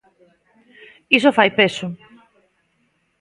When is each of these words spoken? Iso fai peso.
Iso 1.17 1.35
fai 1.37 1.49
peso. 1.59 1.87